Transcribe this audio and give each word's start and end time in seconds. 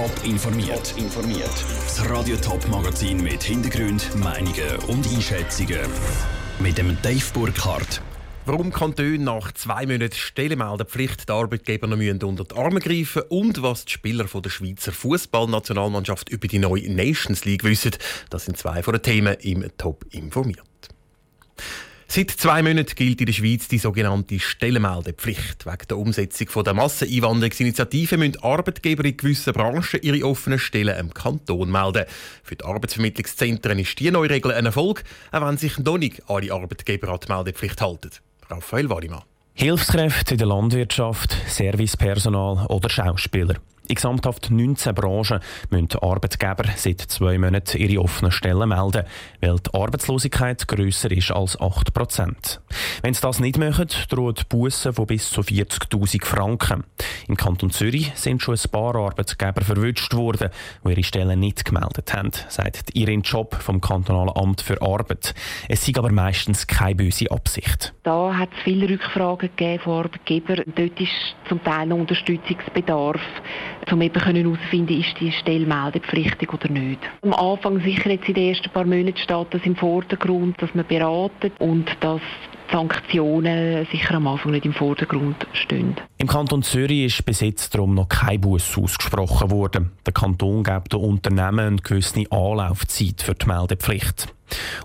Top 0.00 0.24
informiert. 0.24 0.94
informiert. 0.96 1.64
Das 1.84 2.08
Radio 2.08 2.34
Top 2.36 2.66
Magazin 2.68 3.22
mit 3.22 3.42
Hintergrund, 3.42 4.08
Meinungen 4.16 4.76
und 4.88 5.06
Einschätzungen 5.06 5.78
mit 6.58 6.78
dem 6.78 6.96
Dave 7.02 7.22
Burkhardt. 7.34 8.00
Warum 8.46 8.72
Kantone 8.72 9.18
nach 9.18 9.52
zwei 9.52 9.84
Monaten 9.84 10.14
Stellenmeldepflicht 10.14 11.28
die 11.28 11.32
Arbeitgeber 11.34 11.86
noch 11.86 11.98
unter 12.26 12.44
die 12.44 12.54
Arme 12.54 12.80
greifen 12.80 13.24
und 13.28 13.62
was 13.62 13.84
die 13.84 13.92
Spieler 13.92 14.26
von 14.26 14.40
der 14.40 14.48
Schweizer 14.48 14.92
Fußballnationalmannschaft 14.92 16.30
über 16.30 16.48
die 16.48 16.60
neue 16.60 16.90
Nations 16.90 17.44
League 17.44 17.64
wissen, 17.64 17.90
das 18.30 18.46
sind 18.46 18.56
zwei 18.56 18.82
von 18.82 18.94
den 18.94 19.02
Themen 19.02 19.36
im 19.40 19.66
Top 19.76 20.06
informiert. 20.12 20.69
Seit 22.12 22.32
zwei 22.32 22.60
Monaten 22.60 22.96
gilt 22.96 23.20
in 23.20 23.26
der 23.26 23.32
Schweiz 23.32 23.68
die 23.68 23.78
sogenannte 23.78 24.40
Stellenmeldepflicht. 24.40 25.64
Wegen 25.64 25.86
der 25.88 25.96
Umsetzung 25.96 26.64
der 26.64 26.74
Masseneinwanderungsinitiative 26.74 28.16
müssen 28.16 28.42
Arbeitgeber 28.42 29.04
in 29.04 29.16
gewissen 29.16 29.52
Branchen 29.52 30.02
ihre 30.02 30.26
offenen 30.26 30.58
Stellen 30.58 30.98
im 30.98 31.14
Kanton 31.14 31.70
melden. 31.70 32.06
Für 32.42 32.56
die 32.56 32.64
Arbeitsvermittlungszentren 32.64 33.78
ist 33.78 33.96
die 34.00 34.10
neue 34.10 34.28
Regel 34.28 34.50
ein 34.50 34.66
Erfolg, 34.66 35.04
auch 35.30 35.46
wenn 35.46 35.56
sich 35.56 35.78
noch 35.78 35.98
nicht 35.98 36.28
alle 36.28 36.52
Arbeitgeber 36.52 37.10
an 37.10 37.20
die 37.24 37.32
Meldepflicht 37.32 37.80
halten. 37.80 38.10
Raphael 38.48 38.90
Warimann. 38.90 39.22
Hilfskräfte 39.54 40.34
in 40.34 40.38
der 40.38 40.48
Landwirtschaft, 40.48 41.36
Servicepersonal 41.46 42.66
oder 42.66 42.90
Schauspieler. 42.90 43.54
In 43.90 43.96
gesamthaft 43.96 44.52
19 44.52 44.94
Branchen 44.94 45.40
müssen 45.70 45.98
Arbeitgeber 46.00 46.62
seit 46.76 47.00
zwei 47.00 47.36
Monaten 47.38 47.76
ihre 47.76 48.00
offenen 48.00 48.30
Stellen 48.30 48.68
melden, 48.68 49.02
weil 49.40 49.56
die 49.58 49.74
Arbeitslosigkeit 49.74 50.68
grösser 50.68 51.10
ist 51.10 51.32
als 51.32 51.60
8 51.60 51.92
Prozent. 51.92 52.60
Wenn 53.02 53.14
sie 53.14 53.20
das 53.20 53.40
nicht 53.40 53.58
machen, 53.58 53.88
drohen 54.08 54.36
Bussen 54.48 54.92
von 54.92 55.06
bis 55.06 55.30
zu 55.30 55.40
40.000 55.40 56.24
Franken. 56.24 56.84
Im 57.26 57.36
Kanton 57.36 57.70
Zürich 57.70 58.12
sind 58.14 58.40
schon 58.40 58.54
ein 58.54 58.70
paar 58.70 58.94
Arbeitgeber 58.94 59.62
verwünscht 59.62 60.14
worden, 60.14 60.50
die 60.84 60.90
ihre 60.90 61.02
Stellen 61.02 61.40
nicht 61.40 61.64
gemeldet 61.64 62.14
haben, 62.14 62.30
sagt 62.48 62.94
Irin 62.94 63.22
Job 63.22 63.56
vom 63.56 63.80
Kantonalen 63.80 64.36
Amt 64.36 64.60
für 64.60 64.80
Arbeit. 64.82 65.34
Es 65.68 65.84
sei 65.84 65.94
aber 65.96 66.12
meistens 66.12 66.68
keine 66.68 66.94
böse 66.94 67.28
Absicht. 67.32 67.92
Da 68.04 68.36
hat 68.36 68.50
es 68.56 68.62
viele 68.62 68.88
Rückfragen 68.88 69.50
gegeben 69.56 69.82
von 69.82 70.04
Arbeitgebern. 70.04 70.62
Dort 70.76 71.00
ist 71.00 71.10
zum 71.48 71.62
Teil 71.64 71.92
Unterstützungsbedarf 71.92 73.20
um 73.90 74.02
eben 74.02 74.22
herauszufinden, 74.22 75.00
ist 75.00 75.18
die 75.20 75.32
Stelle 75.32 75.66
meldepflichtig 75.66 76.52
oder 76.52 76.68
nicht. 76.68 77.00
Am 77.22 77.32
Anfang 77.32 77.80
sicher 77.80 78.10
jetzt 78.10 78.28
in 78.28 78.34
den 78.34 78.48
ersten 78.48 78.70
paar 78.70 78.84
Monaten 78.84 79.16
steht 79.16 79.46
das 79.50 79.62
im 79.64 79.76
Vordergrund, 79.76 80.60
dass 80.62 80.74
man 80.74 80.86
beratet 80.86 81.52
und 81.58 81.86
dass 82.00 82.20
Sanktionen 82.70 83.86
sicher 83.90 84.14
am 84.14 84.26
Anfang 84.28 84.52
nicht 84.52 84.64
im 84.64 84.72
Vordergrund 84.72 85.36
stehen. 85.52 85.96
Im 86.18 86.28
Kanton 86.28 86.62
Zürich 86.62 87.06
ist 87.06 87.24
bis 87.24 87.40
jetzt 87.40 87.74
darum 87.74 87.94
noch 87.94 88.08
kein 88.08 88.40
Bus 88.40 88.78
ausgesprochen 88.78 89.50
worden. 89.50 89.90
Der 90.06 90.12
Kanton 90.12 90.62
gibt 90.62 90.92
den 90.92 91.00
Unternehmen 91.00 91.58
eine 91.60 91.76
gewisse 91.76 92.30
Anlaufzeit 92.30 93.22
für 93.22 93.34
die 93.34 93.46
Meldepflicht. 93.46 94.28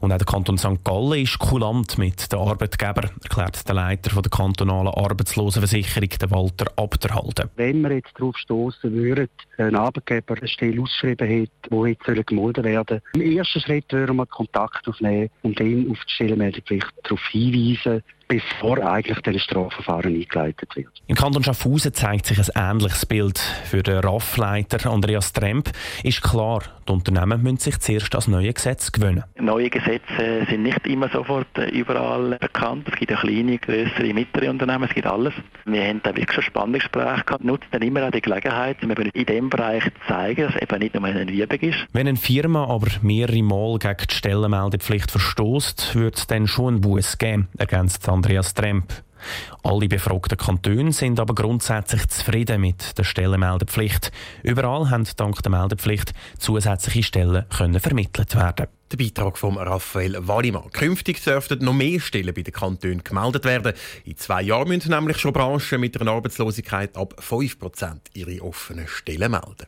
Und 0.02 0.12
auch 0.12 0.18
der 0.18 0.26
Kanton 0.26 0.58
St. 0.58 0.84
Gallen 0.84 1.24
ist 1.24 1.40
kulant 1.40 1.98
mit 1.98 2.32
den 2.32 2.40
Arbeitgebern, 2.40 3.12
erklärt 3.24 3.68
der 3.68 3.76
Leiter 3.76 4.22
der 4.22 4.30
kantonalen 4.30 4.94
Arbeitslosenversicherung, 4.94 6.10
der 6.10 6.32
Walter 6.32 6.72
Abderhalden. 6.76 7.50
Wenn 7.56 7.82
wir 7.82 7.94
jetzt 7.94 8.14
darauf 8.18 8.38
stoßen 8.38 8.92
würden, 8.94 9.30
ein 9.58 9.76
Arbeitgeber 9.76 10.36
eine 10.38 10.48
Stelle 10.48 10.82
ausgeschrieben 10.82 11.44
hat, 11.44 11.72
die 11.72 11.90
jetzt 11.90 12.28
gemolden 12.28 12.64
werden 12.64 13.02
soll, 13.14 13.22
im 13.22 13.38
ersten 13.38 13.62
Schritt 13.62 13.92
würden 13.92 14.16
wir 14.18 14.26
Kontakt 14.26 14.88
aufnehmen 14.88 15.30
und 15.44 15.60
dann 15.60 15.90
auf 15.92 16.00
die 16.06 16.14
Stellenmeldepflicht 16.14 16.92
darauf 17.04 17.22
hinweisen, 17.32 18.04
bevor 18.28 18.80
eigentlich 18.80 19.20
der 19.22 19.38
Strafverfahren 19.40 20.14
eingeleitet 20.14 20.76
wird. 20.76 20.90
Im 21.08 21.16
Kanton 21.16 21.44
Schaffhausen 21.44 21.94
zeigt 21.94 22.26
sich 22.26 22.40
ein 22.40 22.72
ähnliches 22.72 23.06
Bild. 23.06 23.40
Für 23.40 23.84
den 23.84 24.00
RAF-Leiter 24.00 24.90
Andreas 24.90 25.34
Tremp 25.34 25.72
ist 26.04 26.22
klar, 26.22 26.64
die 26.88 26.92
Unternehmen 26.94 27.42
müssen 27.42 27.58
sich 27.58 27.80
zuerst 27.80 28.14
das 28.14 28.28
neue 28.28 28.54
Gesetz 28.54 28.92
gewöhnen. 28.92 29.24
Neue 29.40 29.70
Gesetze 29.70 30.46
sind 30.50 30.64
nicht 30.64 30.86
immer 30.88 31.10
sofort 31.10 31.48
äh, 31.58 31.70
überall 31.70 32.38
bekannt. 32.40 32.88
Es 32.92 33.00
gibt 33.00 33.12
ja 33.12 33.18
kleine, 33.18 33.58
größere, 33.58 34.14
mittlere 34.14 34.50
Unternehmen, 34.50 34.86
es 34.86 34.94
gibt 34.94 35.08
alles. 35.08 35.34
Wir 35.66 35.84
haben 35.88 36.02
da 36.04 36.10
wirklich 36.16 36.34
schon 36.34 36.44
Spannungsgespräche 36.44 37.24
gehabt. 37.24 37.44
Nutzt 37.44 37.68
dann 37.72 37.82
immer 37.82 38.08
auch 38.08 38.12
die 38.12 38.22
Gelegenheit, 38.22 38.84
um 38.84 38.92
in 38.92 39.12
diesem 39.26 39.50
Bereich 39.50 39.84
zu 39.84 39.92
zeigen, 40.08 40.46
dass 40.46 40.56
es 40.56 40.62
eben 40.62 40.80
nicht 40.80 40.96
nur 40.96 41.04
eine 41.04 41.32
Übung 41.32 41.60
ist. 41.60 41.88
Wenn 41.94 42.08
eine 42.08 42.18
Firma 42.18 42.66
aber 42.66 42.88
mehrere 43.02 43.44
Mal 43.44 43.80
gegen 43.80 44.08
die 44.10 44.16
Stellenmeldepflicht 44.16 45.12
verstößt, 45.12 45.96
wird 45.96 46.18
es 46.18 46.28
dann 46.28 46.48
schon 46.48 46.76
einen 46.76 46.82
Buß 46.82 47.18
geben, 47.18 47.48
ergänzt 47.58 48.08
Andreas 48.10 48.54
Tremp. 48.54 49.05
Alle 49.64 49.88
befragten 49.88 50.38
Kantone 50.38 50.92
sind 50.92 51.20
aber 51.20 51.36
grundsätzlich 51.36 52.08
zufrieden 52.08 52.62
mit 52.62 52.98
der 52.98 53.04
Stellenmeldepflicht. 53.04 54.12
Überall 54.44 54.90
haben 54.90 55.06
dank 55.18 55.42
der 55.42 55.52
Meldepflicht 55.52 56.14
zusätzliche 56.38 57.04
Stellen 57.04 57.46
können 57.50 57.80
vermittelt 57.80 58.36
werden. 58.36 58.68
Der 58.92 58.98
Beitrag 58.98 59.38
von 59.38 59.58
Raphael 59.58 60.28
Wallimann. 60.28 60.70
Künftig 60.72 61.24
dürften 61.24 61.66
noch 61.66 61.74
mehr 61.74 62.00
Stellen 62.00 62.34
bei 62.34 62.44
den 62.44 62.54
Kantonen 62.54 63.04
gemeldet 63.04 63.44
werden. 63.44 63.74
In 64.06 64.16
zwei 64.18 64.44
Jahren 64.44 64.68
müssen 64.68 64.92
nämlich 64.92 65.18
schon 65.18 65.34
Branchen 65.34 65.82
mit 65.82 66.00
einer 66.00 66.12
Arbeitslosigkeit 66.12 66.96
ab 66.96 67.16
5% 67.20 67.98
ihre 68.14 68.42
offenen 68.44 68.88
Stellen 68.88 69.32
melden. 69.32 69.68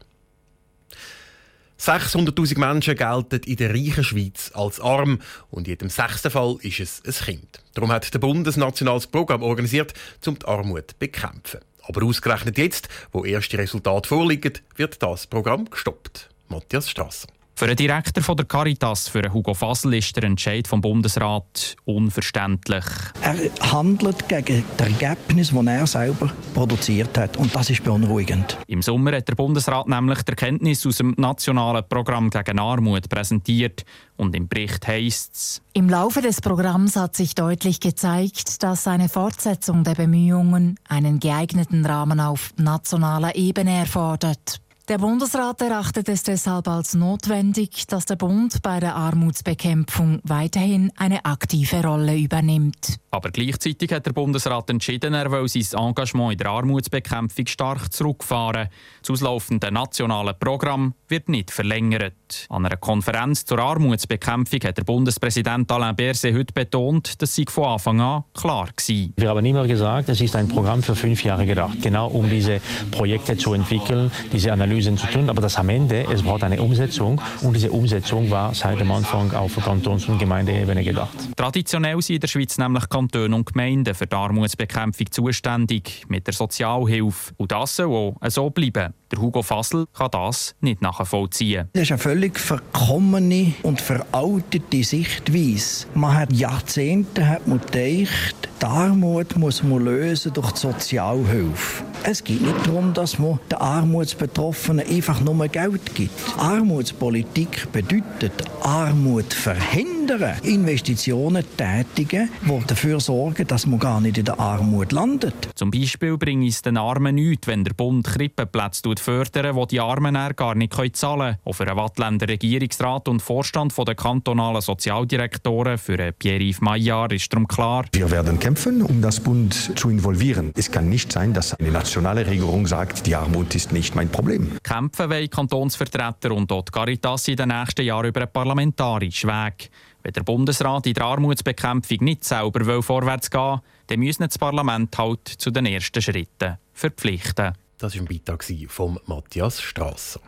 600.000 1.80 2.60
Menschen 2.60 2.96
gelten 2.96 3.42
in 3.46 3.56
der 3.56 3.70
reichen 3.70 4.04
Schweiz 4.04 4.52
als 4.54 4.80
arm 4.80 5.20
und 5.50 5.68
in 5.68 5.74
jedem 5.74 5.90
sechsten 5.90 6.32
Fall 6.32 6.58
ist 6.62 6.80
es 6.80 7.02
ein 7.06 7.14
Kind. 7.14 7.62
Darum 7.74 7.92
hat 7.92 8.14
der 8.14 8.20
Bund 8.20 8.48
ein 8.48 8.60
nationales 8.60 9.08
Programm 9.08 9.44
organisiert, 9.44 9.94
um 10.26 10.38
die 10.38 10.46
Armut 10.46 10.92
zu 10.92 10.96
bekämpfen. 10.98 11.62
Aber 11.84 12.06
ausgerechnet 12.06 12.58
jetzt, 12.58 12.90
wo 13.12 13.24
erste 13.24 13.58
Resultate 13.58 14.10
vorliegen, 14.10 14.54
wird 14.76 15.02
das 15.02 15.28
Programm 15.28 15.70
gestoppt. 15.70 16.30
Matthias 16.50 16.90
Strasser. 16.90 17.28
Für 17.58 17.66
den 17.66 17.76
Direktor 17.76 18.24
von 18.24 18.38
der 18.38 18.46
Caritas, 18.46 19.08
für 19.08 19.34
Hugo 19.34 19.56
Fassel, 19.56 19.96
ist 19.96 20.16
der 20.16 20.26
Entscheid 20.26 20.68
vom 20.68 20.80
Bundesrat 20.80 21.76
unverständlich. 21.86 22.86
Er 23.24 23.36
handelt 23.72 24.30
gegen 24.30 24.64
das 24.78 24.88
Ergebnis, 24.88 25.50
das 25.50 25.66
er 25.66 25.88
selber 25.88 26.32
produziert 26.54 27.18
hat. 27.18 27.36
Und 27.36 27.56
das 27.56 27.72
ist 27.72 27.84
beunruhigend. 27.84 28.60
Im 28.68 28.84
Sommer 28.84 29.18
hat 29.18 29.28
der 29.28 29.34
Bundesrat 29.34 29.88
nämlich 29.88 30.22
die 30.22 30.34
Erkenntnis 30.34 30.86
aus 30.86 30.98
dem 30.98 31.16
nationalen 31.18 31.84
Programm 31.90 32.30
gegen 32.30 32.60
Armut 32.60 33.10
präsentiert. 33.10 33.86
Und 34.18 34.36
im 34.36 34.48
Bericht 34.48 34.88
heißt 34.88 35.34
es: 35.34 35.62
Im 35.74 35.90
Laufe 35.90 36.22
des 36.22 36.42
Programms 36.42 36.96
hat 36.96 37.16
sich 37.16 37.34
deutlich 37.34 37.80
gezeigt, 37.80 38.62
dass 38.62 38.86
eine 38.86 39.10
Fortsetzung 39.10 39.84
der 39.84 39.96
Bemühungen 39.96 40.80
einen 40.88 41.20
geeigneten 41.20 41.84
Rahmen 41.88 42.20
auf 42.20 42.54
nationaler 42.58 43.36
Ebene 43.36 43.80
erfordert. 43.80 44.62
Der 44.88 45.00
Bundesrat 45.00 45.62
erachtet 45.62 46.08
es 46.08 46.24
deshalb 46.24 46.70
als 46.70 46.94
notwendig, 46.94 47.88
dass 47.88 48.06
der 48.06 48.16
Bund 48.16 48.62
bei 48.62 48.80
der 48.80 48.96
Armutsbekämpfung 48.96 50.22
weiterhin 50.24 50.94
eine 50.96 51.26
aktive 51.26 51.84
Rolle 51.84 52.18
übernimmt. 52.18 52.98
Aber 53.18 53.32
gleichzeitig 53.32 53.92
hat 53.92 54.06
der 54.06 54.14
Bundesrat 54.14 54.70
entschieden, 54.70 55.16
er 55.16 55.32
will 55.32 55.48
sein 55.48 55.88
Engagement 55.88 56.34
in 56.34 56.38
der 56.38 56.52
Armutsbekämpfung 56.52 57.48
stark 57.48 57.92
zurückfahren. 57.92 58.68
Das 59.02 59.10
auslaufende 59.10 59.72
nationale 59.72 60.36
Programm 60.36 60.94
wird 61.08 61.28
nicht 61.28 61.50
verlängert. 61.50 62.14
An 62.50 62.64
einer 62.64 62.78
Konferenz 62.78 63.44
zur 63.44 63.58
Armutsbekämpfung 63.58 64.60
hat 64.66 64.78
der 64.78 64.84
Bundespräsident 64.84 65.72
Alain 65.72 65.96
Berset 65.96 66.36
heute 66.36 66.54
betont, 66.54 67.20
dass 67.20 67.34
sie 67.34 67.46
von 67.50 67.64
Anfang 67.64 68.02
an 68.02 68.24
klar 68.36 68.68
war. 68.68 69.10
Wir 69.16 69.30
haben 69.30 69.46
immer 69.46 69.66
gesagt, 69.66 70.10
es 70.10 70.22
ist 70.22 70.36
ein 70.36 70.48
Programm 70.48 70.84
für 70.84 70.96
fünf 70.96 71.24
Jahre 71.24 71.48
gedacht, 71.48 71.82
genau 71.82 72.10
um 72.10 72.30
diese 72.30 72.62
Projekte 72.92 73.36
zu 73.36 73.56
entwickeln, 73.56 74.12
diese 74.32 74.54
Analysen 74.54 74.96
zu 74.96 75.08
tun. 75.08 75.28
Aber 75.28 75.42
das 75.42 75.56
am 75.56 75.70
Ende, 75.70 76.06
es 76.14 76.22
braucht 76.22 76.44
eine 76.44 76.62
Umsetzung 76.62 77.20
und 77.42 77.56
diese 77.56 77.72
Umsetzung 77.72 78.30
war 78.30 78.54
seit 78.54 78.80
dem 78.80 78.92
Anfang 78.92 79.34
auf 79.34 79.56
Kantons- 79.56 80.08
und 80.08 80.20
Gemeindeebene 80.20 80.84
gedacht. 80.84 81.18
Traditionell 81.36 82.00
sind 82.00 82.18
in 82.18 82.22
der 82.22 82.28
Schweiz 82.28 82.60
nämlich 82.60 82.88
Kantone 83.08 83.36
und 83.36 83.46
Gemeinden 83.46 83.96
für 83.96 84.06
die 84.06 84.16
Armutsbekämpfung 84.16 85.12
zuständig 85.12 86.06
mit 86.10 86.28
der 86.28 86.34
Sozialhilfe. 86.34 87.34
Und 87.38 87.52
das 87.52 87.78
soll 87.78 87.88
auch 87.88 88.18
so 88.28 88.50
bleiben. 88.50 88.94
Der 89.12 89.22
Hugo 89.22 89.42
Fassel 89.42 89.86
kann 89.94 90.12
das 90.12 90.56
nicht 90.60 90.82
nachvollziehen. 90.82 91.70
Das 91.74 91.84
ist 91.84 91.92
eine 91.92 92.00
völlig 92.00 92.38
verkommene 92.40 93.54
und 93.64 93.80
veraltete 93.80 94.84
Sichtweise. 94.84 95.88
Man 95.94 96.18
hat 96.18 96.34
Jahrzehnte 96.34 97.28
hat 97.28 97.48
man 97.48 97.62
gedacht, 97.62 98.50
die 98.62 98.66
Armut 98.66 99.38
muss 99.38 99.64
man 99.64 99.86
lösen 99.86 100.34
durch 100.34 100.52
die 100.52 100.60
Sozialhilfe. 100.60 101.84
Es 102.04 102.24
geht 102.24 102.42
nicht 102.42 102.68
darum, 102.68 102.94
dass 102.94 103.20
man 103.20 103.40
den 103.52 103.58
Armutsbetroffenen 103.58 104.88
einfach 104.88 105.20
nur 105.20 105.48
Geld 105.48 105.94
gibt. 105.94 106.12
Armutspolitik 106.38 107.72
bedeutet 107.72 108.32
Armut 108.62 109.34
verhindern, 109.34 110.38
Investitionen 110.44 111.44
tätigen, 111.58 112.30
die 112.42 112.68
dafür 112.68 113.00
sorgen, 113.00 113.46
dass 113.48 113.66
man 113.66 113.80
gar 113.80 114.00
nicht 114.00 114.18
in 114.18 114.26
der 114.26 114.40
Armut 114.40 114.92
landet. 114.92 115.50
Zum 115.56 115.70
Beispiel 115.70 116.18
bringt 116.18 116.48
es 116.48 116.62
den 116.62 116.78
Armen 116.78 117.16
nichts, 117.16 117.48
wenn 117.48 117.64
der 117.64 117.74
Bund 117.74 118.06
Krippenplätze 118.06 118.84
fördern, 119.00 119.56
wo 119.56 119.66
die 119.66 119.80
Armen 119.80 120.16
gar 120.36 120.56
nicht 120.56 120.74
zahlen 120.96 121.38
können. 121.44 121.54
Für 121.54 121.66
den 121.66 121.78
Wattländer 121.78 122.28
Regierungsrat 122.28 123.08
und 123.08 123.22
Vorstand 123.22 123.74
der 123.78 123.96
kantonalen 123.96 124.62
Sozialdirektoren, 124.62 125.78
für 125.78 126.12
Pierre-Yves 126.12 126.62
Maillard, 126.62 127.14
ist 127.14 127.32
darum 127.32 127.48
klar. 127.48 127.86
Wir 127.92 128.10
werden 128.12 128.40
kämpfen, 128.40 128.82
um 128.82 129.02
das 129.02 129.20
Bund 129.20 129.78
zu 129.78 129.90
involvieren. 129.90 130.52
Es 130.56 130.72
kann 130.72 130.90
nicht 130.90 131.12
sein, 131.12 131.34
dass 131.34 131.54
eine 131.54 131.72
nationale 131.72 132.26
Regierung 132.26 132.68
sagt, 132.68 133.06
die 133.06 133.16
Armut 133.16 133.56
ist 133.56 133.72
nicht 133.72 133.96
mein 133.96 134.10
Problem. 134.10 134.58
Kämpfen 134.64 135.10
wollen 135.10 135.30
Kantonsvertreter 135.30 136.32
und 136.32 136.50
dort 136.50 136.72
Caritas 136.72 137.28
in 137.28 137.38
den 137.38 137.50
nächsten 137.50 137.86
Jahren 137.86 138.08
über 138.08 138.22
einen 138.22 138.32
parlamentarischen 138.32 139.30
Weg. 139.30 139.70
Wenn 140.04 140.14
der 140.14 140.24
Bundesrat 140.24 140.88
in 140.88 140.94
der 140.94 141.04
Armutsbekämpfung 141.04 141.98
nicht 142.02 142.24
selber 142.24 142.82
vorwärts 142.82 143.30
gehen 143.30 143.42
will, 143.42 143.60
dann 143.88 144.00
müssen 144.00 144.28
das 144.28 144.38
Parlament 144.38 144.98
halt 144.98 145.28
zu 145.28 145.52
den 145.52 145.66
ersten 145.66 146.02
Schritten 146.02 146.58
verpflichten. 146.74 147.54
Das 147.80 147.94
war 147.94 148.02
ein 148.02 148.08
Beitrag 148.08 148.44
von 148.70 149.00
Matthias 149.06 149.62
Strasser. 149.62 150.22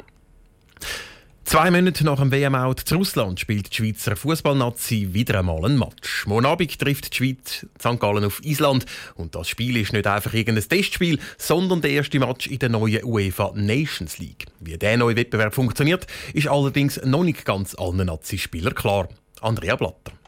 Zwei 1.46 1.72
Monate 1.72 2.06
nach 2.06 2.20
dem 2.20 2.32
WM-Out 2.32 2.82
zu 2.82 2.98
Russland 2.98 3.40
spielt 3.40 3.72
die 3.72 3.76
Schweizer 3.76 4.16
Fußballnazi 4.16 5.14
wieder 5.14 5.40
einmal 5.40 5.66
ein 5.66 5.80
Match. 5.80 6.28
Morgen 6.28 6.46
Abend 6.46 6.78
trifft 6.78 7.12
die 7.12 7.18
Schweiz 7.18 7.66
St. 7.80 8.00
Gallen 8.00 8.24
auf 8.24 8.40
Island. 8.44 8.86
Und 9.16 9.34
das 9.34 9.48
Spiel 9.48 9.78
ist 9.78 9.94
nicht 9.94 10.06
einfach 10.06 10.36
irgendein 10.36 10.70
Testspiel, 10.70 11.18
sondern 11.40 11.82
der 11.82 11.90
erste 11.90 12.20
Match 12.20 12.46
in 12.46 12.60
der 12.60 12.70
neuen 12.70 13.04
UEFA 13.04 13.52
Nations 13.56 14.20
League. 14.20 14.46
Wie 14.60 14.78
der 14.78 14.98
neue 14.98 15.16
Wettbewerb 15.16 15.56
funktioniert, 15.56 16.06
ist 16.36 16.48
allerdings 16.48 17.02
noch 17.04 17.24
nicht 17.24 17.46
ganz 17.46 17.74
allen 17.74 18.06
Nazi-Spielern 18.06 18.76
klar. 18.76 19.10
Andrea 19.42 19.76
Blatter. 19.76 20.19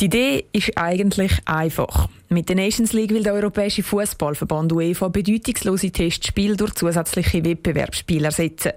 Die 0.00 0.06
Idee 0.06 0.44
ist 0.50 0.76
eigentlich 0.76 1.38
einfach. 1.44 2.08
Mit 2.28 2.48
der 2.48 2.56
Nations 2.56 2.92
League 2.92 3.10
will 3.10 3.22
der 3.22 3.34
Europäische 3.34 3.84
Fußballverband 3.84 4.72
UEFA 4.72 5.06
bedeutungslose 5.06 5.92
Testspiele 5.92 6.56
durch 6.56 6.74
zusätzliche 6.74 7.44
Wettbewerbsspiele 7.44 8.24
ersetzen. 8.24 8.72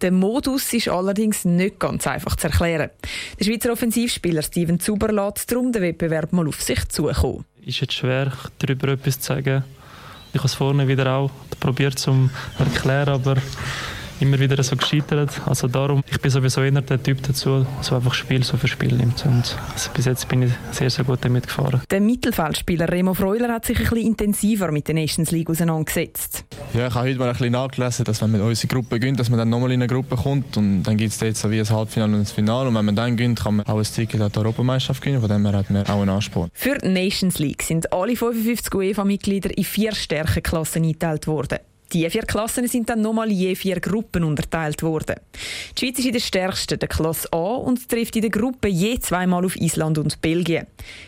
Der 0.00 0.12
Modus 0.12 0.72
ist 0.72 0.88
allerdings 0.88 1.44
nicht 1.44 1.80
ganz 1.80 2.06
einfach 2.06 2.36
zu 2.36 2.46
erklären. 2.46 2.90
Der 3.40 3.44
Schweizer 3.44 3.72
Offensivspieler 3.72 4.42
Steven 4.42 4.78
Zuber 4.78 5.12
lässt 5.12 5.50
darum 5.50 5.72
den 5.72 5.82
Wettbewerb 5.82 6.32
mal 6.32 6.46
auf 6.46 6.62
sich 6.62 6.88
zukommen. 6.88 7.44
Ist 7.66 7.80
jetzt 7.80 7.94
schwer, 7.94 8.32
darüber 8.60 8.88
etwas 8.88 9.18
zu 9.18 9.34
sagen. 9.34 9.64
Ich 10.32 10.38
habe 10.38 10.46
es 10.46 10.54
vorne 10.54 10.86
wieder 10.86 11.12
auch 11.12 11.32
probiert 11.58 11.98
zu 11.98 12.30
erklären, 12.60 13.08
aber 13.08 13.36
immer 14.20 14.38
wieder 14.38 14.62
so 14.62 14.76
gescheitert. 14.76 15.40
Also 15.46 15.68
darum, 15.68 16.02
ich 16.10 16.20
bin 16.20 16.30
sowieso 16.30 16.62
eher 16.62 16.70
der 16.80 17.02
Typ 17.02 17.22
dazu, 17.22 17.66
so 17.80 17.94
einfach 17.94 18.14
Spiel 18.14 18.42
so 18.44 18.56
für 18.56 18.68
Spiel 18.68 18.94
nimmt. 18.94 19.24
Und 19.26 19.56
also 19.72 19.90
bis 19.94 20.06
jetzt 20.06 20.28
bin 20.28 20.42
ich 20.42 20.52
sehr, 20.72 20.90
sehr 20.90 21.04
gut 21.04 21.18
damit 21.22 21.46
gefahren. 21.46 21.82
Der 21.90 22.00
Mittelfeldspieler 22.00 22.88
Remo 22.88 23.14
Freuler 23.14 23.52
hat 23.52 23.64
sich 23.64 23.78
ein 23.78 23.84
bisschen 23.84 24.06
intensiver 24.06 24.70
mit 24.72 24.88
der 24.88 24.94
Nations 24.94 25.30
League 25.30 25.50
auseinandergesetzt. 25.50 26.44
Ja, 26.74 26.88
ich 26.88 26.94
habe 26.94 27.08
heute 27.08 27.18
mal 27.18 27.26
ein 27.26 27.32
bisschen 27.32 27.52
nachgelesen, 27.52 28.04
dass 28.04 28.22
wenn 28.22 28.30
man 28.30 28.40
unsere 28.42 28.68
Gruppe 28.68 29.00
gönnt, 29.00 29.18
dass 29.18 29.30
man 29.30 29.38
dann 29.38 29.48
nochmal 29.48 29.72
in 29.72 29.82
eine 29.82 29.92
Gruppe 29.92 30.16
kommt 30.16 30.56
und 30.56 30.82
dann 30.82 30.96
gibt 30.96 31.12
es 31.12 31.20
jetzt 31.20 31.40
so 31.40 31.50
wie 31.50 31.60
ein 31.60 31.68
Halbfinale 31.68 32.14
und 32.14 32.20
ein 32.20 32.26
Finale 32.26 32.68
und 32.68 32.74
wenn 32.74 32.84
man 32.84 32.96
dann 32.96 33.16
gönnt, 33.16 33.40
kann 33.40 33.56
man 33.56 33.66
auch 33.66 33.78
ein 33.78 33.84
Ticket 33.84 34.20
an 34.20 34.30
die 34.32 34.38
Europameisterschaft 34.38 35.02
gewinnen, 35.02 35.20
von 35.20 35.30
dem 35.30 35.44
her 35.46 35.56
hat 35.56 35.70
man 35.70 35.86
auch 35.86 36.00
einen 36.00 36.10
Anspruch. 36.10 36.48
Für 36.52 36.78
die 36.78 36.88
Nations 36.88 37.38
League 37.38 37.62
sind 37.62 37.92
alle 37.92 38.16
55 38.16 38.74
UEFA-Mitglieder 38.74 39.56
in 39.56 39.64
vier 39.64 39.94
Stärkenklassen 39.94 40.84
eingeteilt 40.84 41.26
worden. 41.26 41.58
Die 41.92 42.08
vier 42.08 42.22
Klassen 42.22 42.68
sind 42.68 42.88
dann 42.88 43.02
nochmal 43.02 43.32
je 43.32 43.56
vier 43.56 43.80
Gruppen 43.80 44.22
unterteilt 44.22 44.82
worden. 44.82 45.16
Die 45.76 45.86
Schweiz 45.86 45.98
ist 45.98 46.06
in 46.06 46.12
der 46.12 46.20
stärksten, 46.20 46.78
der 46.78 46.88
Klasse 46.88 47.32
A, 47.32 47.54
und 47.54 47.88
trifft 47.88 48.14
in 48.14 48.22
der 48.22 48.30
Gruppe 48.30 48.68
je 48.68 49.00
zweimal 49.00 49.44
auf 49.44 49.56
Island 49.56 49.98
und 49.98 50.20
Belgien. 50.20 50.66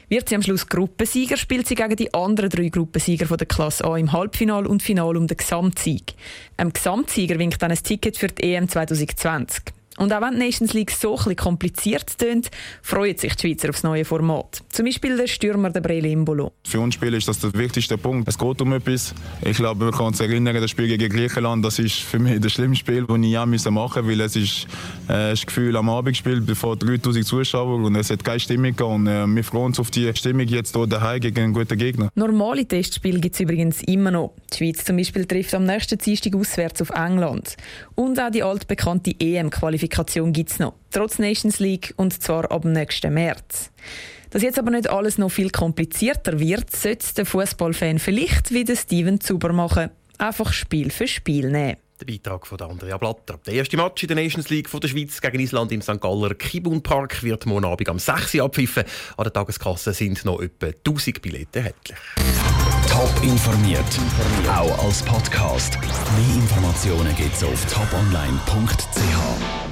Wird 0.08 0.28
sie 0.28 0.34
am 0.34 0.42
Schluss 0.42 0.66
Gruppensieger, 0.66 1.36
spielt 1.36 1.68
sie 1.68 1.76
gegen 1.76 1.94
die 1.94 2.12
anderen 2.12 2.50
drei 2.50 2.68
Gruppensieger 2.68 3.26
von 3.26 3.38
der 3.38 3.46
Klasse 3.46 3.84
A 3.84 3.96
im 3.96 4.10
Halbfinal 4.10 4.66
und 4.66 4.82
Final 4.82 5.16
um 5.16 5.28
den 5.28 5.36
Gesamtsieg. 5.36 6.14
Ein 6.56 6.72
Gesamtsieger 6.72 7.38
winkt 7.38 7.62
dann 7.62 7.70
ein 7.70 7.82
Ticket 7.82 8.16
für 8.16 8.26
die 8.26 8.54
EM 8.54 8.68
2020. 8.68 9.81
Und 9.98 10.12
auch 10.12 10.22
wenn 10.22 10.32
die 10.32 10.38
Nations 10.38 10.72
League 10.72 10.90
so 10.90 11.18
ein 11.18 11.36
kompliziert 11.36 12.18
tönt, 12.18 12.50
freut 12.82 13.20
sich 13.20 13.34
die 13.36 13.48
Schweizer 13.48 13.68
aufs 13.68 13.82
neue 13.82 14.04
Format. 14.04 14.62
Zum 14.70 14.86
Beispiel 14.86 15.16
der 15.16 15.26
Stürmer 15.26 15.70
der 15.70 15.80
Brele 15.80 16.08
Imbolo. 16.08 16.52
Für 16.64 16.80
uns 16.80 16.94
Spiel 16.94 17.14
ist 17.14 17.28
das 17.28 17.40
der 17.40 17.52
wichtigste 17.54 17.98
Punkt. 17.98 18.26
Es 18.28 18.38
geht 18.38 18.60
um 18.62 18.72
etwas. 18.72 19.14
Ich 19.44 19.56
glaube, 19.56 19.86
wir 19.86 19.92
können 19.92 20.08
uns 20.08 20.20
erinnern, 20.20 20.54
das 20.54 20.70
Spiel 20.70 20.88
gegen 20.88 21.08
Griechenland, 21.12 21.64
das 21.64 21.78
ist 21.78 21.96
für 21.96 22.18
mich 22.18 22.40
das 22.40 22.52
schlimmste 22.52 22.80
Spiel, 22.80 23.06
das 23.06 23.18
ich 23.18 23.24
je 23.24 23.44
machen 23.46 23.72
musste, 23.72 24.06
weil 24.06 24.20
es 24.20 24.36
ist 24.36 24.66
äh, 25.08 25.30
das 25.30 25.44
Gefühl 25.44 25.76
am 25.76 25.88
Abend 25.90 26.14
gespielt, 26.14 26.46
bevor 26.46 26.76
3000 26.76 27.26
Zuschauer 27.26 27.76
und 27.76 27.94
es 27.96 28.10
hat 28.10 28.24
keine 28.24 28.40
Stimmung 28.40 28.74
und 28.80 29.06
äh, 29.06 29.26
wir 29.26 29.44
freuen 29.44 29.66
uns 29.66 29.80
auf 29.80 29.90
die 29.90 30.10
Stimmung 30.14 30.46
jetzt 30.46 30.74
hier 30.74 30.86
daheim 30.86 31.20
gegen 31.20 31.38
einen 31.38 31.52
guten 31.52 31.76
Gegner. 31.76 32.08
Normale 32.14 32.66
Testspiele 32.66 33.20
gibt 33.20 33.34
es 33.34 33.40
übrigens 33.40 33.82
immer 33.82 34.10
noch. 34.10 34.34
Die 34.52 34.58
Schweiz 34.58 34.84
zum 34.84 34.96
Beispiel 34.96 35.26
trifft 35.26 35.54
am 35.54 35.64
nächsten 35.64 35.98
Dienstag 35.98 36.34
auswärts 36.34 36.80
auf 36.80 36.90
England. 36.90 37.56
Und 37.94 38.18
auch 38.18 38.30
die 38.30 38.42
altbekannte 38.42 39.12
EM-Qualifikation 39.18 39.81
Qualifikation 39.88 40.32
gibt 40.32 40.50
es 40.50 40.58
noch, 40.60 40.74
trotz 40.90 41.18
Nations 41.18 41.58
League 41.58 41.92
und 41.96 42.22
zwar 42.22 42.50
ab 42.52 42.62
dem 42.62 42.72
nächsten 42.72 43.12
März. 43.12 43.70
Dass 44.30 44.42
jetzt 44.42 44.58
aber 44.58 44.70
nicht 44.70 44.88
alles 44.88 45.18
noch 45.18 45.30
viel 45.30 45.50
komplizierter 45.50 46.38
wird, 46.38 46.74
sollte 46.74 47.14
der 47.14 47.26
Fußballfan 47.26 47.98
vielleicht 47.98 48.52
wie 48.52 48.64
der 48.64 48.76
Steven 48.76 49.20
Zuber 49.20 49.52
machen, 49.52 49.90
einfach 50.18 50.52
Spiel 50.52 50.90
für 50.90 51.08
Spiel 51.08 51.50
nehmen. 51.50 51.76
Der 52.00 52.06
Beitrag 52.06 52.46
von 52.46 52.60
Andrea 52.60 52.96
Blatter. 52.96 53.38
Der 53.46 53.54
erste 53.54 53.76
Match 53.76 54.02
in 54.02 54.08
der 54.08 54.16
Nations 54.16 54.48
League 54.50 54.68
von 54.68 54.80
der 54.80 54.88
Schweiz 54.88 55.20
gegen 55.20 55.40
Island 55.40 55.72
im 55.72 55.82
St. 55.82 56.00
Galler 56.00 56.34
Kibun 56.34 56.82
Park 56.82 57.22
wird 57.22 57.46
morgen 57.46 57.64
Abend 57.64 57.88
am 57.88 57.98
6. 57.98 58.36
Uhr 58.36 58.44
abpfiffen. 58.44 58.84
An 59.16 59.24
der 59.24 59.32
Tageskasse 59.32 59.92
sind 59.92 60.24
noch 60.24 60.40
etwa 60.40 60.66
1000 60.66 61.22
Billette 61.22 61.58
erhältlich. 61.58 61.98
Top 62.88 63.12
informiert, 63.22 63.84
auch 64.48 64.84
als 64.84 65.02
Podcast. 65.02 65.78
Mehr 65.80 66.36
Informationen 66.36 67.14
gibt 67.16 67.34
es 67.34 67.44
auf 67.44 67.64
toponline.ch. 67.66 69.71